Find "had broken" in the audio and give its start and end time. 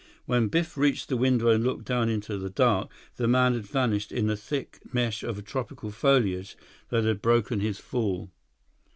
7.05-7.59